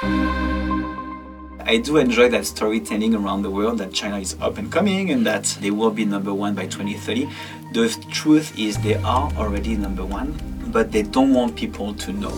[0.00, 5.26] I do enjoy that storytelling around the world that China is up and coming and
[5.26, 7.28] that they will be number one by 2030.
[7.72, 10.38] The truth is they are already number one,
[10.68, 12.32] but they don't want people to know.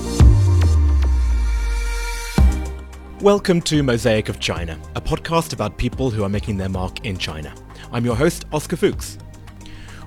[3.20, 7.18] Welcome to Mosaic of China, a podcast about people who are making their mark in
[7.18, 7.54] China.
[7.92, 9.18] I'm your host, Oscar Fuchs.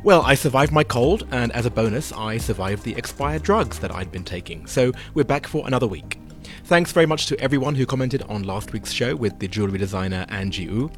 [0.04, 3.94] Well, I survived my cold, and as a bonus, I survived the expired drugs that
[3.94, 6.18] I'd been taking, so we're back for another week.
[6.66, 10.26] Thanks very much to everyone who commented on last week's show with the jewellery designer
[10.30, 10.90] Angie Wu.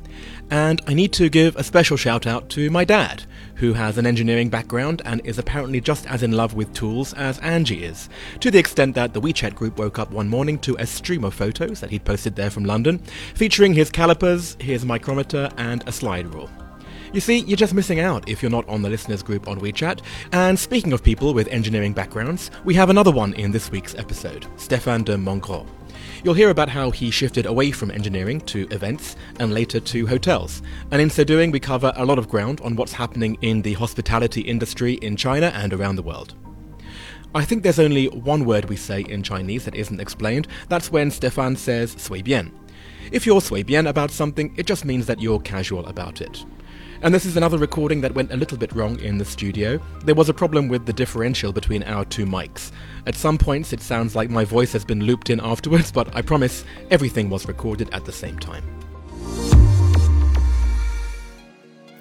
[0.51, 3.23] And I need to give a special shout out to my dad,
[3.55, 7.39] who has an engineering background and is apparently just as in love with tools as
[7.39, 8.09] Angie is,
[8.41, 11.33] to the extent that the WeChat group woke up one morning to a stream of
[11.33, 12.99] photos that he'd posted there from London,
[13.33, 16.49] featuring his calipers, his micrometer, and a slide rule.
[17.13, 20.01] You see, you're just missing out if you're not on the listeners group on WeChat.
[20.31, 24.45] And speaking of people with engineering backgrounds, we have another one in this week's episode,
[24.57, 25.67] Stéphane de Mongros.
[26.23, 30.61] You'll hear about how he shifted away from engineering to events and later to hotels.
[30.91, 33.73] And in so doing, we cover a lot of ground on what's happening in the
[33.73, 36.33] hospitality industry in China and around the world.
[37.35, 40.47] I think there's only one word we say in Chinese that isn't explained.
[40.69, 42.51] That's when Stefan says suibian.
[43.11, 46.43] If you're suibian about something, it just means that you're casual about it.
[47.05, 49.79] And this is another recording that went a little bit wrong in the studio.
[50.05, 52.71] There was a problem with the differential between our two mics.
[53.05, 56.23] At some points, it sounds like my voice has been looped in afterwards, but I
[56.23, 58.63] promise everything was recorded at the same time.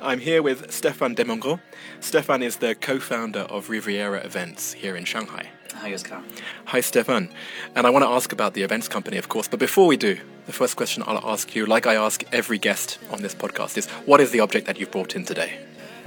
[0.00, 1.60] I'm here with Stefan de Mongros.
[2.00, 5.50] Stefan is the co founder of Riviera Events here in Shanghai.
[5.76, 6.22] Hi, Oscar.
[6.66, 7.28] Hi, Stefan.
[7.74, 9.48] And I want to ask about the events company, of course.
[9.48, 12.98] But before we do, the first question I'll ask you, like I ask every guest
[13.10, 15.58] on this podcast, is what is the object that you've brought in today?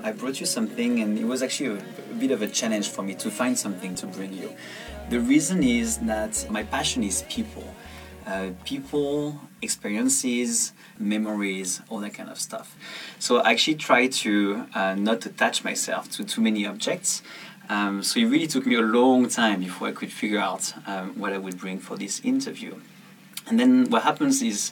[0.04, 3.14] I brought you something, and it was actually a, bit of a challenge for me
[3.16, 4.56] to find something to bring you.
[5.10, 7.64] The reason is that my passion is people.
[8.26, 12.76] Uh, people, experiences, memories, all that kind of stuff.
[13.20, 17.24] So I actually try to uh, not attach myself to too many objects.
[17.70, 21.20] Um, so it really took me a long time before I could figure out um,
[21.20, 22.76] what I would bring for this interview.
[23.48, 24.72] And then what happens is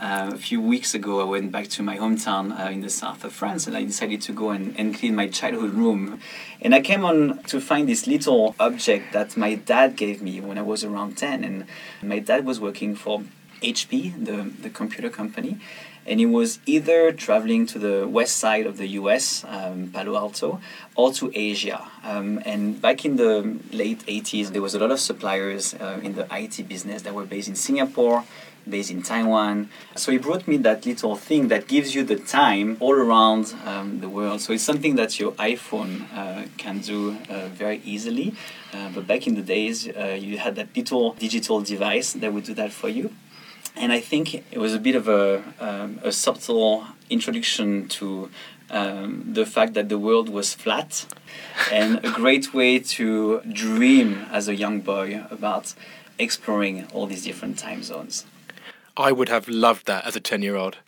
[0.00, 3.24] uh, a few weeks ago, I went back to my hometown uh, in the south
[3.24, 6.20] of France and I decided to go and, and clean my childhood room.
[6.60, 10.58] And I came on to find this little object that my dad gave me when
[10.58, 11.44] I was around 10.
[11.44, 11.66] And
[12.02, 13.22] my dad was working for
[13.60, 15.60] HP, the, the computer company
[16.06, 20.60] and he was either traveling to the west side of the US, um, Palo Alto,
[20.96, 21.86] or to Asia.
[22.02, 26.14] Um, and back in the late 80s, there was a lot of suppliers uh, in
[26.14, 28.24] the IT business that were based in Singapore,
[28.68, 29.68] based in Taiwan.
[29.96, 34.00] So he brought me that little thing that gives you the time all around um,
[34.00, 34.40] the world.
[34.40, 38.34] So it's something that your iPhone uh, can do uh, very easily.
[38.72, 42.44] Uh, but back in the days, uh, you had that little digital device that would
[42.44, 43.12] do that for you
[43.76, 48.30] and I think it was a bit of a, um, a subtle introduction to
[48.70, 51.06] um, the fact that the world was flat
[51.70, 55.74] and a great way to dream as a young boy about
[56.18, 58.24] exploring all these different time zones.
[58.96, 60.78] I would have loved that as a 10 year old.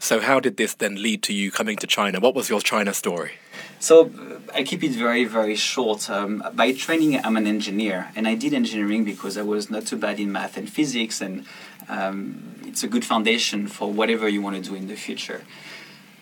[0.00, 2.20] So, how did this then lead to you coming to China?
[2.20, 3.32] What was your China story?
[3.80, 4.12] So,
[4.54, 6.08] I keep it very, very short.
[6.08, 9.96] Um, by training, I'm an engineer, and I did engineering because I was not too
[9.96, 11.44] bad in math and physics, and
[11.88, 15.42] um, it's a good foundation for whatever you want to do in the future.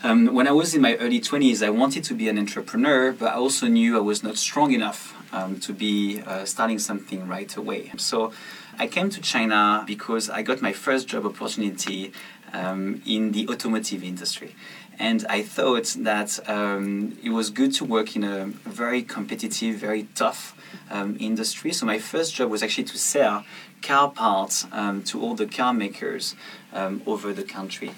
[0.02, 3.32] Um, when I was in my early 20s, I wanted to be an entrepreneur, but
[3.32, 7.54] I also knew I was not strong enough um, to be uh, starting something right
[7.56, 7.92] away.
[7.96, 8.32] So
[8.78, 12.12] I came to China because I got my first job opportunity
[12.52, 14.54] um, in the automotive industry.
[14.98, 20.08] And I thought that um, it was good to work in a very competitive, very
[20.14, 20.56] tough
[20.90, 21.72] um, industry.
[21.72, 23.44] So my first job was actually to sell
[23.82, 26.34] car parts um, to all the car makers
[26.72, 27.92] um, over the country.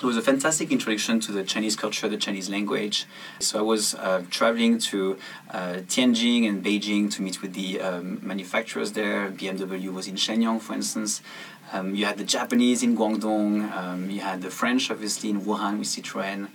[0.00, 3.06] So it was a fantastic introduction to the Chinese culture, the Chinese language.
[3.40, 5.18] So I was uh, traveling to
[5.50, 9.30] uh, Tianjin and Beijing to meet with the um, manufacturers there.
[9.30, 11.22] BMW was in Shenyang, for instance.
[11.72, 13.72] Um, you had the Japanese in Guangdong.
[13.72, 16.48] Um, you had the French, obviously, in Wuhan with Citroën.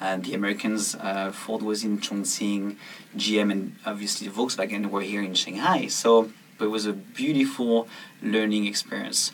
[0.00, 2.76] And the Americans, uh, Ford was in Chongqing,
[3.16, 5.86] GM and obviously Volkswagen were here in Shanghai.
[5.86, 7.86] So it was a beautiful
[8.20, 9.30] learning experience.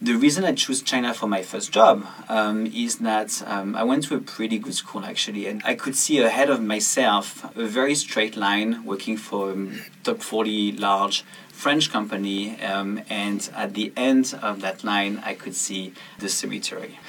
[0.00, 4.04] The reason I chose China for my first job um, is that um, I went
[4.04, 7.96] to a pretty good school actually, and I could see ahead of myself a very
[7.96, 9.68] straight line working for a
[10.04, 11.24] top 40 large
[11.58, 17.00] French company, um, and at the end of that line, I could see the cemetery.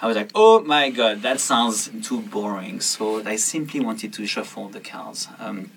[0.00, 2.80] I was like, oh my god, that sounds too boring.
[2.80, 5.28] So I simply wanted to shuffle the cards.
[5.38, 5.70] Um,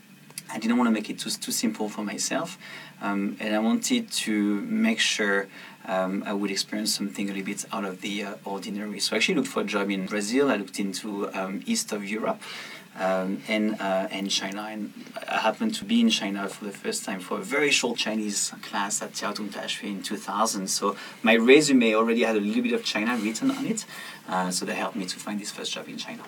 [0.49, 2.57] I didn't want to make it too, too simple for myself.
[3.01, 5.47] Um, and I wanted to make sure
[5.85, 9.01] um, I would experience something a little bit out of the uh, ordinary.
[9.01, 10.49] So I actually looked for a job in Brazil.
[10.49, 12.41] I looked into um, east of Europe.
[12.95, 14.67] Um, and uh, and China.
[14.69, 14.93] And
[15.27, 18.53] I happened to be in China for the first time for a very short Chinese
[18.61, 20.67] class at Jiaotong Daxue in 2000.
[20.67, 23.85] So my resume already had a little bit of China written on it.
[24.29, 26.21] Uh, so that helped me to find this first job in China.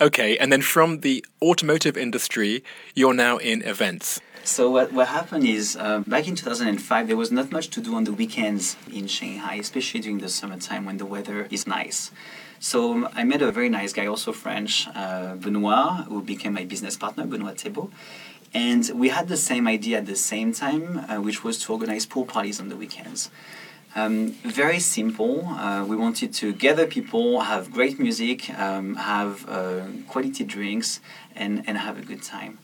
[0.00, 4.20] Okay, and then from the automotive industry, you're now in events.
[4.44, 7.94] So what, what happened is uh, back in 2005 there was not much to do
[7.94, 12.10] on the weekends in Shanghai, especially during the summertime when the weather is nice.
[12.58, 16.64] So um, I met a very nice guy, also French, uh, Benoit, who became my
[16.64, 17.90] business partner, Benoit Thébault.
[18.52, 22.04] And we had the same idea at the same time, uh, which was to organize
[22.04, 23.30] pool parties on the weekends.
[23.94, 25.46] Um, very simple.
[25.46, 31.00] Uh, we wanted to gather people, have great music, um, have uh, quality drinks,
[31.36, 32.58] and, and have a good time.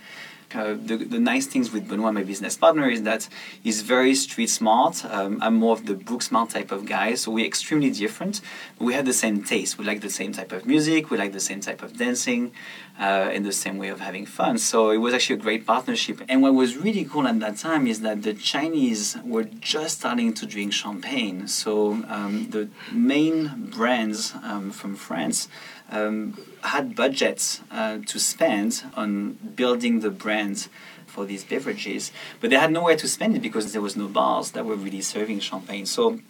[0.50, 3.28] The, the nice things with Benoit, my business partner, is that
[3.62, 5.04] he's very street smart.
[5.04, 8.40] Um, I'm more of the book smart type of guy, so we're extremely different.
[8.78, 9.78] We have the same taste.
[9.78, 11.10] We like the same type of music.
[11.10, 12.52] We like the same type of dancing,
[12.98, 14.58] uh, and the same way of having fun.
[14.58, 16.22] So it was actually a great partnership.
[16.28, 20.34] And what was really cool at that time is that the Chinese were just starting
[20.34, 21.46] to drink champagne.
[21.46, 25.48] So um, the main brands um, from France
[25.90, 30.68] um, had budgets uh, to spend on building the brand
[31.06, 34.52] for these beverages, but they had nowhere to spend it because there was no bars
[34.52, 35.86] that were really serving champagne.
[35.86, 36.20] So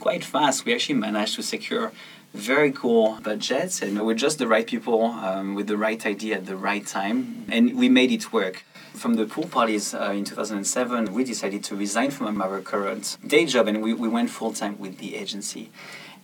[0.00, 1.92] quite fast, we actually managed to secure
[2.34, 6.46] very cool budgets, and we're just the right people um, with the right idea at
[6.46, 8.64] the right time, and we made it work.
[8.94, 13.46] From the pool parties uh, in 2007, we decided to resign from our current day
[13.46, 15.70] job, and we, we went full time with the agency.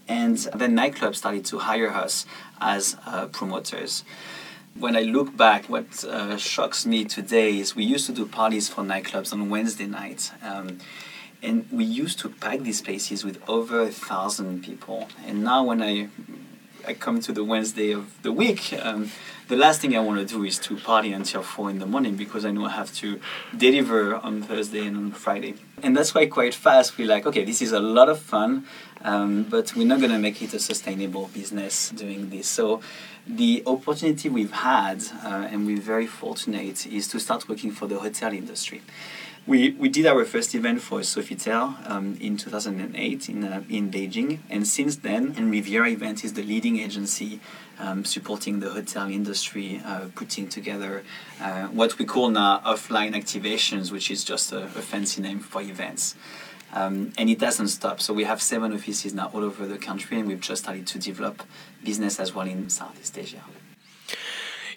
[0.09, 2.27] And then nightclubs started to hire us
[2.61, 4.05] as uh, promoters.
[4.77, 8.69] When I look back, what uh, shocks me today is we used to do parties
[8.69, 10.33] for nightclubs on Wednesday nights.
[10.43, 10.79] Um,
[11.43, 15.09] and we used to pack these places with over a thousand people.
[15.27, 16.09] And now, when I
[16.87, 19.11] I come to the Wednesday of the week, um,
[19.49, 22.17] the last thing I want to do is to party until four in the morning
[22.17, 23.21] because I know I have to
[23.57, 25.55] deliver on Thursday and on Friday.
[25.83, 28.67] And that's why quite fast we're like, okay, this is a lot of fun,
[29.05, 32.49] um, but we're not going to make it a sustainable business doing this.
[32.49, 32.81] So
[33.27, 37.99] the opportunity we've had, uh, and we're very fortunate, is to start working for the
[37.99, 38.83] hotel industry.
[39.47, 44.39] We, we did our first event for Sofitel um, in 2008 in, uh, in Beijing,
[44.49, 47.41] and since then, and Riviera Event is the leading agency
[47.79, 51.03] um, supporting the hotel industry, uh, putting together
[51.43, 55.61] uh, what we call now offline activations, which is just a, a fancy name for
[55.61, 56.15] events.
[56.75, 58.01] Um, and it doesn't stop.
[58.01, 60.99] So we have seven offices now all over the country, and we've just started to
[60.99, 61.43] develop
[61.85, 63.43] business as well in Southeast Asia.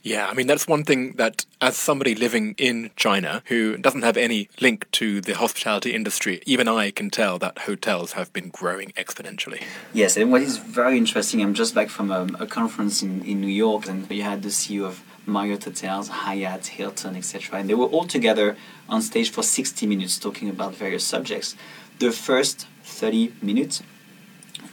[0.03, 4.15] Yeah, I mean, that's one thing that, as somebody living in China who doesn't have
[4.15, 8.91] any link to the hospitality industry, even I can tell that hotels have been growing
[8.91, 9.63] exponentially.
[9.91, 13.41] Yes, and what is very interesting, I'm just back from a, a conference in, in
[13.41, 17.59] New York, and you had the CEO of Marriott Hotels, Hyatt, Hilton, etc.
[17.59, 18.55] And they were all together
[18.87, 21.55] on stage for 60 minutes talking about various subjects.
[21.99, 23.81] The first 30 minutes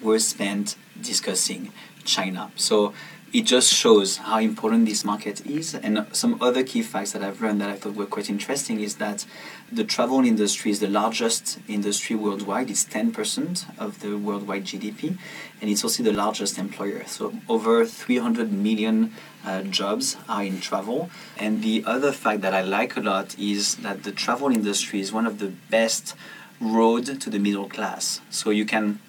[0.03, 1.73] were spent discussing
[2.05, 2.51] China.
[2.57, 2.93] So
[3.35, 5.75] it just shows how important this market is.
[5.75, 8.97] And some other key facts that I've learned that I thought were quite interesting is
[8.97, 9.27] that
[9.73, 12.71] the travel industry is the largest industry worldwide.
[12.71, 15.19] It's 10% of the worldwide GDP,
[15.61, 17.03] and it's also the largest employer.
[17.07, 19.13] So over 300 million
[19.45, 21.11] uh, jobs are in travel.
[21.37, 25.13] And the other fact that I like a lot is that the travel industry is
[25.13, 26.15] one of the best
[26.61, 28.21] road to the middle class.
[28.31, 29.01] So you can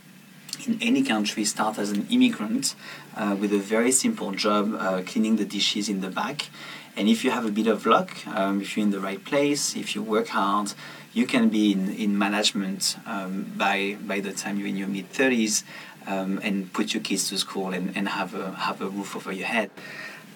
[0.68, 2.76] in any country start as an immigrant
[3.16, 6.50] uh, with a very simple job uh, cleaning the dishes in the back.
[6.98, 9.76] And if you have a bit of luck, um, if you're in the right place,
[9.76, 10.74] if you work hard,
[11.14, 15.12] you can be in, in management um, by, by the time you're in your mid
[15.12, 15.64] 30s
[16.08, 19.32] um, and put your kids to school and, and have, a, have a roof over
[19.32, 19.72] your head.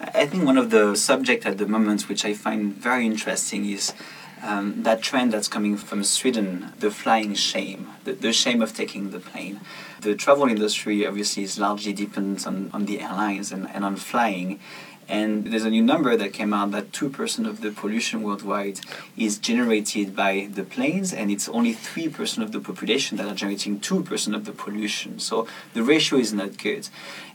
[0.01, 3.93] I think one of the subjects at the moment which I find very interesting is
[4.41, 9.11] um, that trend that's coming from Sweden, the flying shame, the, the shame of taking
[9.11, 9.59] the plane.
[10.01, 14.59] The travel industry obviously is largely dependent on, on the airlines and, and on flying.
[15.09, 18.79] And there's a new number that came out that 2% of the pollution worldwide
[19.17, 23.79] is generated by the planes, and it's only 3% of the population that are generating
[23.79, 25.17] 2% of the pollution.
[25.17, 26.89] So the ratio is not good.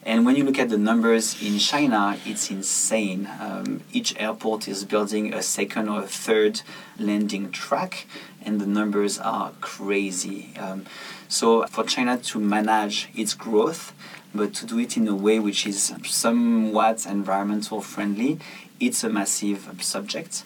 [0.04, 3.28] And when you look at the numbers in China, it's insane.
[3.40, 6.60] Um, each airport is building a second or a third
[6.98, 8.06] landing track,
[8.42, 10.54] and the numbers are crazy.
[10.58, 10.84] Um,
[11.28, 13.92] so for China to manage its growth,
[14.34, 18.38] but to do it in a way which is somewhat environmental friendly,
[18.80, 20.44] it's a massive subject.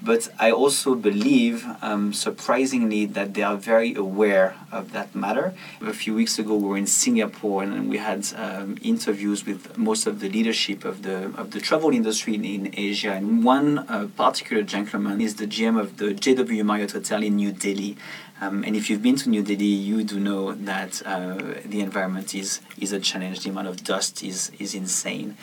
[0.00, 5.54] But I also believe, um, surprisingly, that they are very aware of that matter.
[5.80, 10.06] A few weeks ago, we were in Singapore and we had um, interviews with most
[10.06, 13.12] of the leadership of the of the travel industry in, in Asia.
[13.12, 17.50] And one uh, particular gentleman is the GM of the JW Marriott Hotel in New
[17.50, 17.96] Delhi.
[18.40, 22.34] Um, and if you've been to New Delhi, you do know that uh, the environment
[22.34, 23.40] is, is a challenge.
[23.40, 25.36] The amount of dust is, is insane.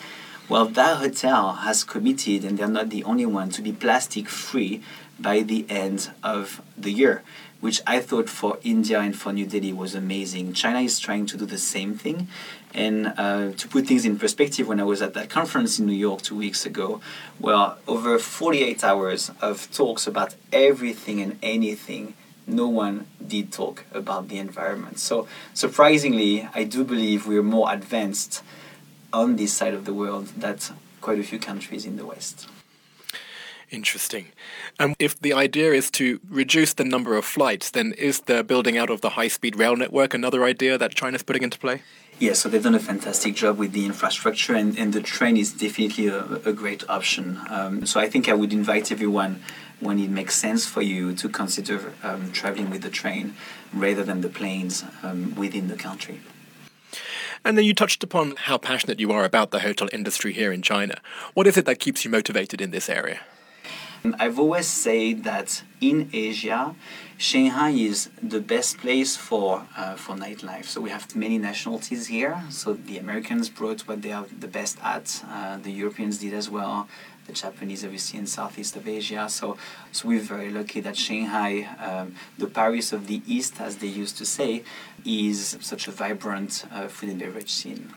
[0.47, 4.81] Well, that hotel has committed, and they're not the only one, to be plastic free
[5.19, 7.23] by the end of the year,
[7.61, 10.53] which I thought for India and for New Delhi was amazing.
[10.53, 12.27] China is trying to do the same thing.
[12.73, 15.93] And uh, to put things in perspective, when I was at that conference in New
[15.93, 17.01] York two weeks ago,
[17.39, 22.13] well, over 48 hours of talks about everything and anything
[22.47, 24.99] no one did talk about the environment.
[24.99, 28.43] So, surprisingly, I do believe we're more advanced
[29.11, 30.57] on this side of the world than
[31.01, 32.47] quite a few countries in the West.
[33.71, 34.27] Interesting.
[34.79, 38.77] And if the idea is to reduce the number of flights, then is the building
[38.77, 41.81] out of the high speed rail network another idea that China's putting into play?
[42.17, 45.51] Yeah, so they've done a fantastic job with the infrastructure, and, and the train is
[45.51, 47.41] definitely a, a great option.
[47.49, 49.43] Um, so I think I would invite everyone
[49.79, 53.35] when it makes sense for you to consider um, traveling with the train
[53.73, 56.19] rather than the planes um, within the country.
[57.43, 60.61] And then you touched upon how passionate you are about the hotel industry here in
[60.61, 60.95] China.
[61.35, 63.19] What is it that keeps you motivated in this area?
[64.19, 66.75] I've always said that in Asia,
[67.17, 70.65] Shanghai is the best place for uh, for nightlife.
[70.65, 72.43] So we have many nationalities here.
[72.49, 75.23] So the Americans brought what they are the best at.
[75.27, 76.87] Uh, the Europeans did as well.
[77.25, 79.27] The Japanese, obviously, in Southeast of Asia.
[79.29, 79.57] So,
[79.91, 84.17] so we're very lucky that Shanghai, um, the Paris of the East, as they used
[84.17, 84.63] to say,
[85.03, 87.95] is such a vibrant uh, food and beverage scene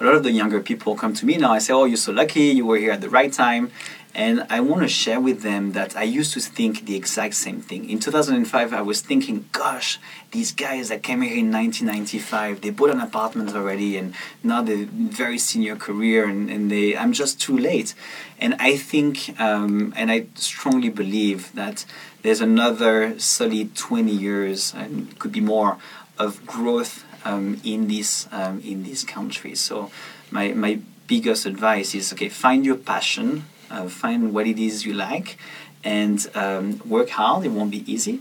[0.00, 1.52] a lot of the younger people come to me now.
[1.52, 2.44] I say, "Oh, you're so lucky.
[2.58, 3.70] You were here at the right time."
[4.12, 7.60] And I want to share with them that I used to think the exact same
[7.60, 7.88] thing.
[7.88, 10.00] In 2005, I was thinking, gosh,
[10.32, 14.86] these guys that came here in 1995, they bought an apartment already and now they're
[14.86, 17.94] very senior career and, and they, I'm just too late.
[18.40, 21.84] And I think, um, and I strongly believe that
[22.22, 25.78] there's another solid 20 years, and could be more,
[26.18, 29.60] of growth um, in, this, um, in these countries.
[29.60, 29.90] So
[30.30, 34.94] my, my biggest advice is, okay, find your passion uh, find what it is you
[34.94, 35.38] like
[35.84, 37.44] and um, work hard.
[37.44, 38.20] It won't be easy,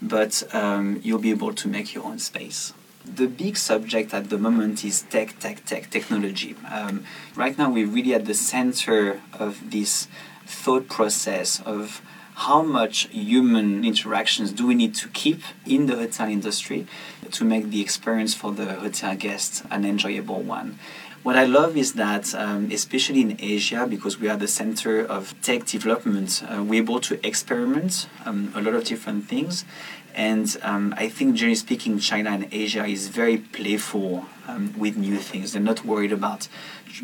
[0.00, 2.72] but um, you'll be able to make your own space.
[3.04, 6.54] The big subject at the moment is tech, tech, tech, technology.
[6.70, 7.04] Um,
[7.34, 10.06] right now, we're really at the center of this
[10.46, 12.02] thought process of
[12.34, 16.86] how much human interactions do we need to keep in the hotel industry
[17.30, 20.78] to make the experience for the hotel guests an enjoyable one.
[21.22, 25.34] What I love is that, um, especially in Asia, because we are the center of
[25.42, 29.66] tech development, uh, we're able to experiment um, a lot of different things.
[30.14, 35.18] And um, I think, generally speaking, China and Asia is very playful um, with new
[35.18, 35.52] things.
[35.52, 36.48] They're not worried about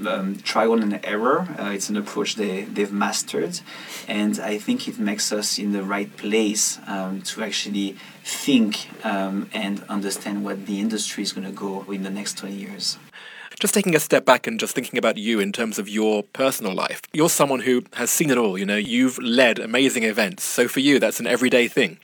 [0.09, 1.47] um, trial and error.
[1.61, 3.61] Uh, it's an approach they, they've mastered.
[4.09, 9.85] And I think it makes us in the right place um, to actually think and
[9.91, 12.97] understand what the industry is going to go in the next 20 years
[13.59, 16.75] just taking a step back and just thinking about you in terms of your personal
[16.75, 17.01] life.
[17.13, 20.45] You're someone who has seen it all, you know, you've led amazing events.
[20.45, 21.99] So for you, that's an everyday thing.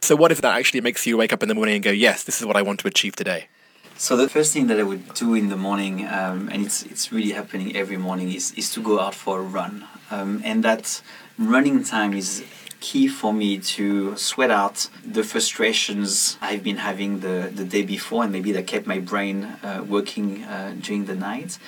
[0.00, 2.24] So what if that actually makes you wake up in the morning and go, yes,
[2.24, 3.48] this is what I want to achieve today?
[3.96, 7.10] So the first thing that I would do in the morning, um, and it's it's
[7.10, 11.02] really happening every morning, is is to go out for a run, um, and that
[11.36, 12.44] running time is
[12.80, 18.24] key for me to sweat out the frustrations I've been having the, the day before,
[18.24, 21.58] and maybe that kept my brain uh, working uh, during the night.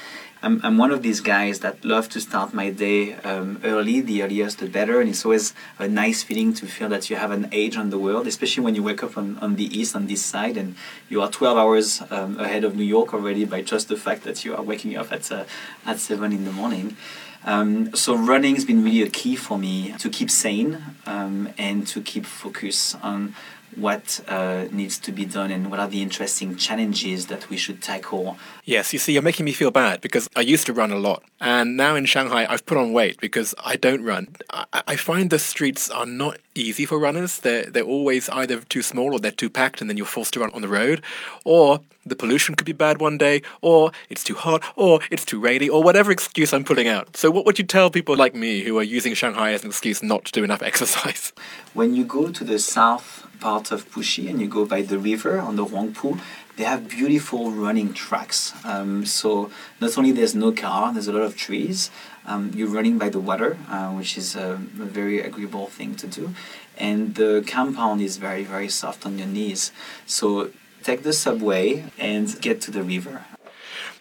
[0.43, 4.23] I'm, I'm one of these guys that love to start my day um, early, the
[4.23, 7.49] earliest the better, and it's always a nice feeling to feel that you have an
[7.53, 10.25] edge on the world, especially when you wake up on, on the east, on this
[10.25, 10.77] side, and
[11.11, 14.43] you are 12 hours um, ahead of New York already by just the fact that
[14.45, 15.45] you are waking up at, uh,
[15.85, 16.97] at 7 in the morning.
[17.45, 21.87] Um, so running has been really a key for me to keep sane um, and
[21.89, 23.35] to keep focus on
[23.77, 27.83] what uh, needs to be done and what are the interesting challenges that we should
[27.83, 28.37] tackle.
[28.65, 31.23] Yes, you see, you're making me feel bad because I used to run a lot.
[31.41, 34.29] And now in Shanghai, I've put on weight because I don't run.
[34.51, 37.39] I, I find the streets are not easy for runners.
[37.39, 40.41] They're, they're always either too small or they're too packed, and then you're forced to
[40.41, 41.03] run on the road.
[41.45, 45.41] Or the pollution could be bad one day, or it's too hot, or it's too
[45.41, 47.17] rainy, or whatever excuse I'm putting out.
[47.17, 50.03] So, what would you tell people like me who are using Shanghai as an excuse
[50.03, 51.33] not to do enough exercise?
[51.75, 55.39] When you go to the south part of Puxi and you go by the river
[55.39, 56.21] on the Huangpu,
[56.57, 58.53] they have beautiful running tracks.
[58.65, 61.91] Um, so not only there's no car, there's a lot of trees.
[62.27, 66.07] Um, you're running by the water, uh, which is a, a, very agreeable thing to
[66.07, 66.35] do,
[66.77, 69.73] and the compound is very very soft on your knees.
[70.07, 70.51] So
[70.83, 73.25] take the subway and get to the river.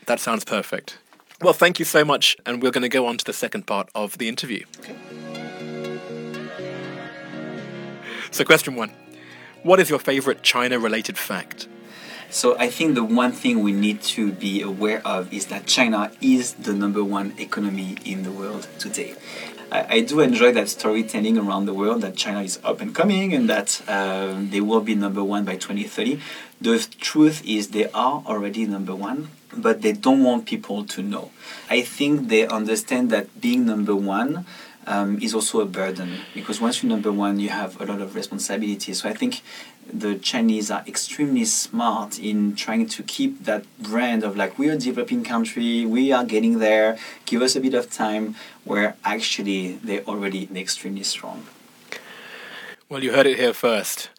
[0.06, 0.98] That sounds perfect.
[1.42, 3.90] Well, thank you so much, and we're going to go on to the second part
[3.96, 4.66] of the interview.
[4.80, 4.96] Okay.
[8.32, 8.92] So, question one
[9.62, 11.68] What is your favorite China related fact?
[12.30, 16.12] So I think the one thing we need to be aware of is that China
[16.22, 19.16] is the number one economy in the world today.
[19.70, 23.34] I, I do enjoy that storytelling around the world that China is up and coming
[23.34, 26.22] and that um, they will be number one by 2030.
[26.62, 31.32] The truth is they are already number one, but they don't want people to know.
[31.70, 34.46] I think they understand that being number one
[34.90, 38.16] um, is also a burden because once you're number one, you have a lot of
[38.16, 38.92] responsibility.
[38.94, 39.42] So I think
[39.92, 44.78] the Chinese are extremely smart in trying to keep that brand of like we're a
[44.78, 50.04] developing country, we are getting there, give us a bit of time, where actually they're
[50.04, 51.46] already extremely strong.
[52.90, 54.10] Well, you heard it here first.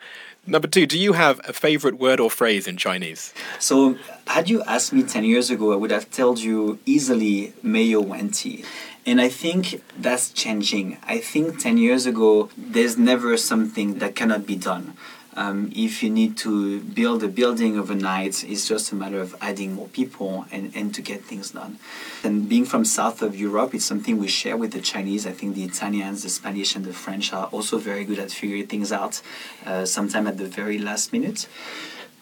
[0.47, 3.35] Number two, do you have a favorite word or phrase in Chinese?
[3.59, 8.05] So, had you asked me 10 years ago, I would have told you easily Meiyou
[8.05, 8.65] Wenti.
[9.07, 10.99] And I think that's changing.
[11.03, 14.97] I think 10 years ago, there's never something that cannot be done.
[15.35, 19.75] Um, if you need to build a building overnight, it's just a matter of adding
[19.75, 21.79] more people and, and to get things done.
[22.25, 25.27] And being from south of Europe, it's something we share with the Chinese.
[25.27, 28.67] I think the Italians, the Spanish, and the French are also very good at figuring
[28.67, 29.23] things out,
[29.65, 31.47] uh, sometime at the very last minute.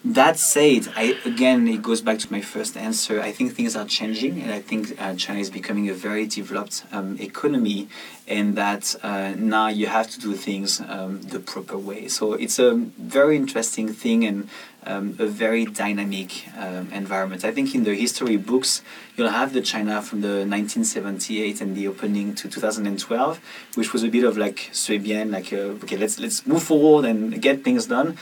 [0.05, 3.19] That said, I, again, it goes back to my first answer.
[3.19, 6.85] I think things are changing, and I think uh, China is becoming a very developed
[6.93, 7.89] um, economy,
[8.25, 12.07] and that uh, now you have to do things um, the proper way.
[12.07, 14.47] So it's a very interesting thing and
[14.85, 17.43] um, a very dynamic um, environment.
[17.43, 18.81] I think in the history books,
[19.17, 23.41] you'll have the China from the 1978 and the opening to 2012,
[23.75, 27.41] which was a bit of like Suibian, like uh, okay, let's let's move forward and
[27.41, 28.17] get things done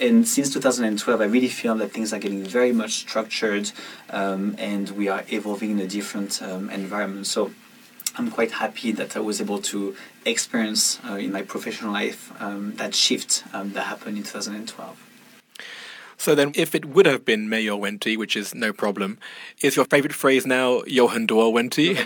[0.00, 3.72] and since 2012, I really feel that things are getting very much structured
[4.10, 7.26] um, and we are evolving in a different um, environment.
[7.26, 7.50] So
[8.16, 9.94] I'm quite happy that I was able to
[10.24, 15.02] experience uh, in my professional life um, that shift um, that happened in 2012.
[16.18, 19.18] So then, if it would have been Meiyou Wenti, which is no problem,
[19.60, 21.98] is your favorite phrase now Johan Duo Wenti?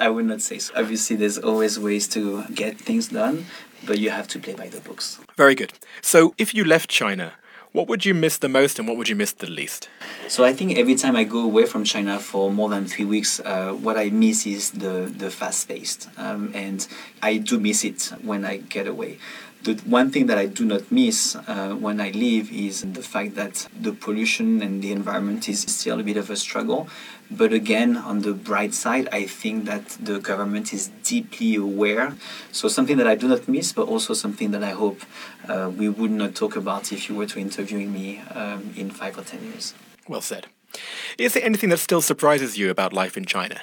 [0.00, 0.72] I would not say so.
[0.76, 3.46] Obviously, there's always ways to get things done,
[3.86, 5.18] but you have to play by the books.
[5.36, 5.72] Very good.
[6.02, 7.34] So, if you left China,
[7.72, 9.88] what would you miss the most and what would you miss the least?
[10.26, 13.40] So I think every time I go away from China for more than three weeks,
[13.40, 16.08] uh, what I miss is the, the fast paced.
[16.16, 16.86] Um, and
[17.22, 19.18] I do miss it when I get away
[19.74, 23.34] the one thing that I do not miss uh, when I leave is the fact
[23.34, 26.88] that the pollution and the environment is still a bit of a struggle.
[27.30, 32.14] But again, on the bright side, I think that the government is deeply aware.
[32.52, 35.02] So something that I do not miss, but also something that I hope
[35.46, 39.18] uh, we would not talk about if you were to interviewing me um, in five
[39.18, 39.74] or ten years.
[40.08, 40.46] Well said.
[41.18, 43.60] Is there anything that still surprises you about life in China?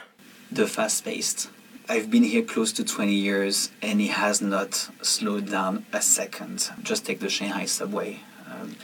[0.51, 1.49] The fast-paced
[1.87, 6.71] I've been here close to 20 years and it has not slowed down a second.
[6.81, 8.21] Just take the Shanghai subway.
[8.49, 8.75] Um,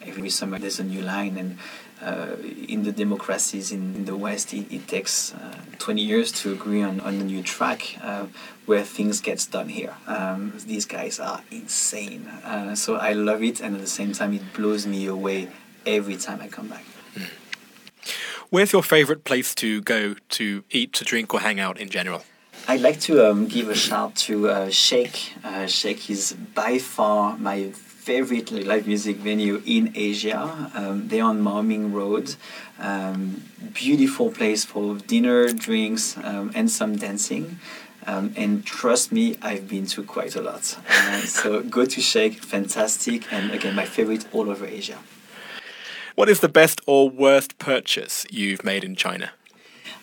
[0.00, 1.58] every summer there's a new line, and
[2.00, 6.52] uh, in the democracies in, in the West, it, it takes uh, 20 years to
[6.52, 8.26] agree on, on a new track uh,
[8.64, 9.94] where things gets done here.
[10.06, 12.26] Um, these guys are insane.
[12.26, 15.48] Uh, so I love it, and at the same time, it blows me away
[15.84, 16.84] every time I come back.
[17.14, 17.28] Mm.
[18.48, 22.24] Where's your favorite place to go to eat, to drink, or hang out in general?
[22.68, 25.34] I'd like to um, give a shout to uh, Shake.
[25.44, 30.72] Uh, Shake is by far my favorite live music venue in Asia.
[30.74, 32.34] Um, they're on Maoming Road.
[32.80, 37.60] Um, beautiful place for dinner, drinks, um, and some dancing.
[38.04, 40.76] Um, and trust me, I've been to quite a lot.
[40.90, 44.98] Uh, so go to Shake, fantastic, and again, my favorite all over Asia.
[46.16, 49.30] What is the best or worst purchase you've made in China?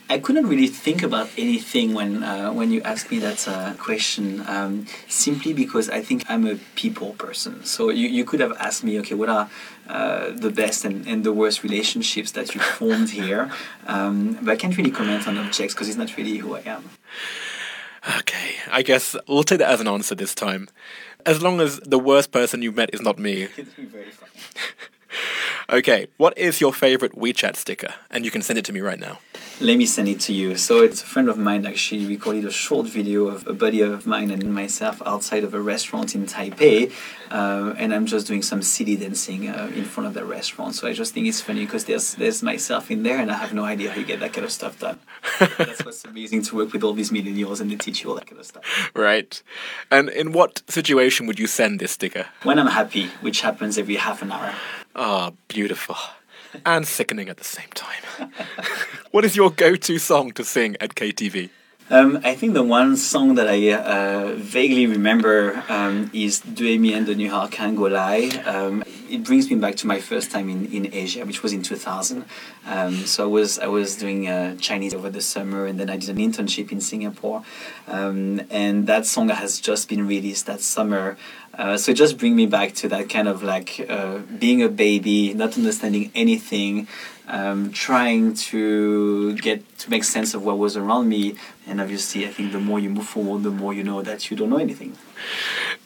[0.09, 4.43] I couldn't really think about anything when uh, when you asked me that uh, question,
[4.47, 7.63] um, simply because I think I'm a people person.
[7.63, 9.49] So you, you could have asked me, okay, what are
[9.87, 13.51] uh, the best and, and the worst relationships that you formed here?
[13.87, 16.89] Um, but I can't really comment on objects because it's not really who I am.
[18.19, 20.67] Okay, I guess we'll take that as an answer this time.
[21.25, 23.47] As long as the worst person you've met is not me.
[25.69, 27.93] Okay, what is your favorite WeChat sticker?
[28.11, 29.19] And you can send it to me right now.
[29.61, 30.57] Let me send it to you.
[30.57, 34.05] So it's a friend of mine actually recorded a short video of a buddy of
[34.05, 36.91] mine and myself outside of a restaurant in Taipei,
[37.31, 40.75] uh, and I'm just doing some silly dancing uh, in front of the restaurant.
[40.75, 43.53] So I just think it's funny because there's there's myself in there, and I have
[43.53, 44.99] no idea how you get that kind of stuff done.
[45.39, 48.27] That's what's amazing to work with all these millennials and they teach you all that
[48.27, 48.91] kind of stuff.
[48.95, 49.41] Right.
[49.89, 52.25] And in what situation would you send this sticker?
[52.43, 54.53] When I'm happy, which happens every half an hour.
[54.95, 55.95] Ah, beautiful.
[56.65, 58.29] And sickening at the same time.
[59.11, 61.49] what is your go to song to sing at KTV?
[61.89, 67.03] Um, I think the one song that I uh, vaguely remember um, is Deux Mien
[67.03, 68.47] de New York Angolai.
[68.47, 71.61] Um, it brings me back to my first time in, in Asia, which was in
[71.61, 72.23] 2000.
[72.65, 75.97] Um, so I was I was doing uh, Chinese over the summer, and then I
[75.97, 77.43] did an internship in Singapore.
[77.87, 81.17] Um, and that song has just been released that summer.
[81.53, 84.69] Uh, so it just brings me back to that kind of like uh, being a
[84.69, 86.87] baby, not understanding anything,
[87.27, 91.35] um, trying to get to make sense of what was around me.
[91.67, 94.37] And obviously, I think the more you move forward, the more you know that you
[94.37, 94.97] don't know anything.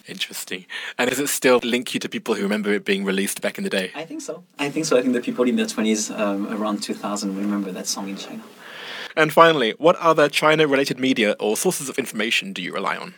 [0.06, 0.66] Interesting.
[0.96, 3.64] And does it still link you to people who remember it being released back in
[3.64, 3.92] the day?
[3.94, 4.42] I think so.
[4.58, 4.96] I think so.
[4.96, 8.42] I think the people in their 20s um, around 2000 remember that song in China.
[9.16, 13.14] And finally, what other China related media or sources of information do you rely on?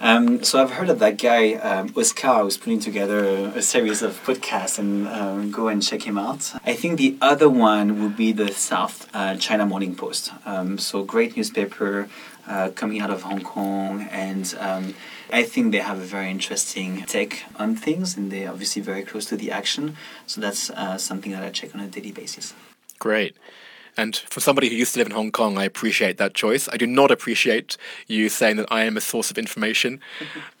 [0.00, 4.02] Um, so I've heard of that guy um, Oscar who's putting together a, a series
[4.02, 6.52] of podcasts, and um, go and check him out.
[6.64, 10.32] I think the other one would be the South uh, China Morning Post.
[10.44, 12.08] Um, so great newspaper
[12.46, 14.94] uh, coming out of Hong Kong, and um,
[15.32, 19.26] I think they have a very interesting take on things, and they're obviously very close
[19.26, 19.96] to the action.
[20.26, 22.52] So that's uh, something that I check on a daily basis.
[22.98, 23.36] Great.
[23.96, 26.68] And for somebody who used to live in Hong Kong, I appreciate that choice.
[26.72, 27.76] I do not appreciate
[28.06, 30.00] you saying that I am a source of information.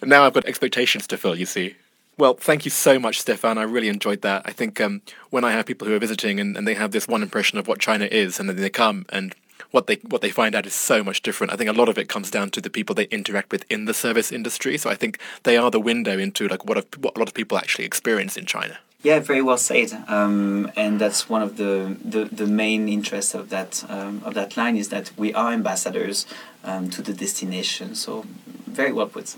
[0.02, 1.76] now I've got expectations to fill, you see.
[2.16, 3.58] Well, thank you so much, Stefan.
[3.58, 4.42] I really enjoyed that.
[4.44, 7.08] I think um, when I have people who are visiting and, and they have this
[7.08, 9.34] one impression of what China is, and then they come and
[9.72, 11.52] what they what they find out is so much different.
[11.52, 13.86] I think a lot of it comes down to the people they interact with in
[13.86, 14.78] the service industry.
[14.78, 17.58] So I think they are the window into like what, what a lot of people
[17.58, 18.78] actually experience in China.
[19.04, 19.92] Yeah, very well said.
[20.08, 24.56] Um, and that's one of the, the, the main interests of that um, of that
[24.56, 26.26] line is that we are ambassadors
[26.64, 27.94] um, to the destination.
[27.94, 28.24] So
[28.66, 29.36] very well put.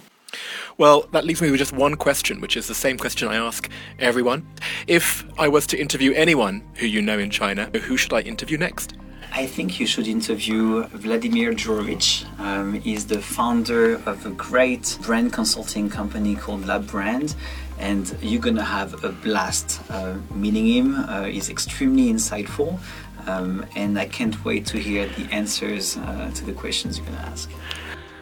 [0.78, 3.68] Well, that leaves me with just one question, which is the same question I ask
[3.98, 4.46] everyone.
[4.86, 8.58] If I was to interview anyone who you know in China, who should I interview
[8.58, 8.96] next?
[9.32, 12.24] I think you should interview Vladimir Djurovic.
[12.38, 17.34] Um, he's the founder of a great brand consulting company called Labbrand
[17.78, 20.94] and you're gonna have a blast uh, meeting him.
[20.96, 22.78] Uh, he's extremely insightful,
[23.26, 27.28] um, and I can't wait to hear the answers uh, to the questions you're gonna
[27.28, 27.50] ask.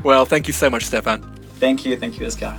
[0.02, 1.22] Well, thank you so much, Stefan.
[1.60, 2.58] Thank you, thank you, Oscar.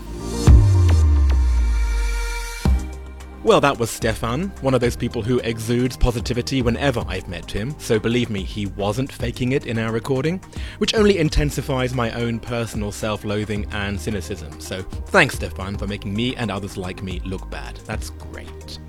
[3.45, 7.75] Well, that was Stefan, one of those people who exudes positivity whenever I've met him,
[7.77, 10.41] so believe me, he wasn't faking it in our recording,
[10.79, 14.60] which only intensifies my own personal self loathing and cynicism.
[14.60, 17.75] So thanks, Stefan, for making me and others like me look bad.
[17.86, 18.79] That's great.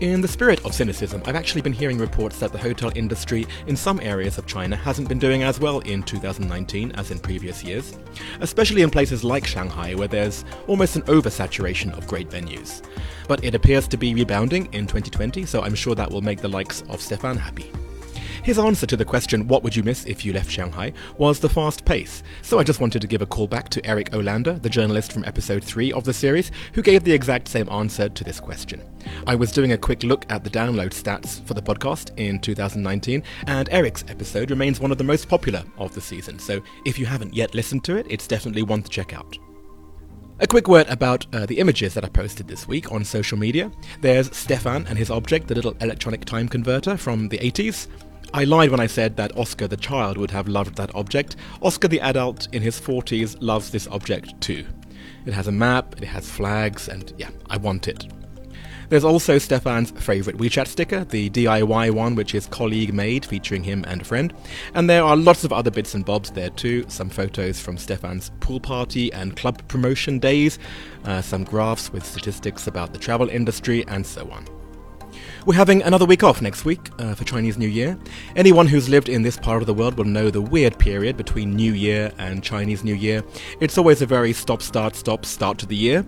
[0.00, 3.76] In the spirit of cynicism, I've actually been hearing reports that the hotel industry in
[3.76, 7.96] some areas of China hasn't been doing as well in 2019 as in previous years,
[8.40, 12.82] especially in places like Shanghai where there's almost an oversaturation of great venues.
[13.28, 16.48] But it appears to be rebounding in 2020, so I'm sure that will make the
[16.48, 17.70] likes of Stefan happy.
[18.44, 20.92] His answer to the question, What would you miss if you left Shanghai?
[21.16, 22.22] was the fast pace.
[22.42, 25.24] So I just wanted to give a call back to Eric Olander, the journalist from
[25.24, 28.82] episode 3 of the series, who gave the exact same answer to this question.
[29.26, 33.22] I was doing a quick look at the download stats for the podcast in 2019,
[33.46, 36.38] and Eric's episode remains one of the most popular of the season.
[36.38, 39.38] So if you haven't yet listened to it, it's definitely one to check out.
[40.40, 43.70] A quick word about uh, the images that I posted this week on social media.
[44.00, 47.86] There's Stefan and his object, the little electronic time converter from the 80s.
[48.34, 51.36] I lied when I said that Oscar the child would have loved that object.
[51.62, 54.66] Oscar the adult in his 40s loves this object too.
[55.24, 58.12] It has a map, it has flags, and yeah, I want it.
[58.88, 63.84] There's also Stefan's favourite WeChat sticker, the DIY one, which his colleague made, featuring him
[63.86, 64.34] and a friend.
[64.74, 66.84] And there are lots of other bits and bobs there too.
[66.88, 70.58] Some photos from Stefan's pool party and club promotion days,
[71.04, 74.44] uh, some graphs with statistics about the travel industry, and so on.
[75.46, 77.98] We're having another week off next week uh, for Chinese New Year.
[78.36, 81.54] Anyone who's lived in this part of the world will know the weird period between
[81.54, 83.22] New Year and Chinese New Year.
[83.60, 86.04] It's always a very stop, start, stop, start to the year.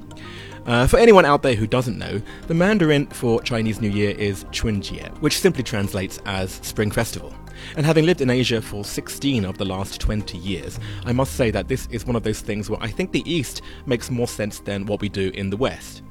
[0.66, 4.44] Uh, for anyone out there who doesn't know, the Mandarin for Chinese New Year is
[4.46, 7.32] Chunjie, which simply translates as Spring Festival.
[7.76, 11.50] And having lived in Asia for 16 of the last 20 years, I must say
[11.52, 14.58] that this is one of those things where I think the East makes more sense
[14.60, 16.02] than what we do in the West.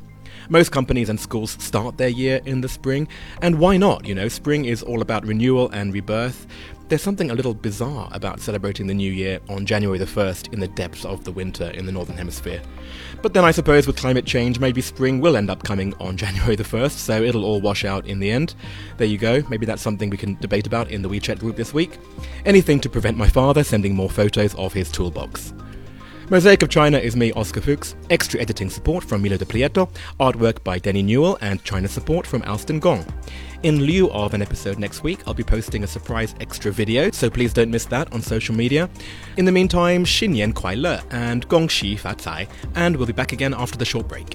[0.50, 3.08] Most companies and schools start their year in the spring,
[3.42, 4.06] and why not?
[4.06, 6.46] You know, spring is all about renewal and rebirth.
[6.88, 10.60] There's something a little bizarre about celebrating the new year on January the 1st in
[10.60, 12.62] the depths of the winter in the Northern Hemisphere.
[13.24, 16.56] But then I suppose with climate change, maybe spring will end up coming on January
[16.56, 18.54] the 1st, so it'll all wash out in the end.
[18.98, 21.74] There you go, maybe that's something we can debate about in the WeChat group this
[21.74, 21.98] week.
[22.46, 25.54] Anything to prevent my father sending more photos of his toolbox.
[26.32, 27.96] Mosaic of China is me, Oscar Fuchs.
[28.10, 32.42] Extra editing support from Milo de Prieto, artwork by Denny Newell, and China support from
[32.48, 33.06] Alston Gong.
[33.62, 37.30] In lieu of an episode next week, I'll be posting a surprise extra video, so
[37.30, 38.90] please don't miss that on social media.
[39.38, 43.32] In the meantime, Xinnian Kuai Le and Gong Xi Fa Cai, and we'll be back
[43.32, 44.34] again after the short break.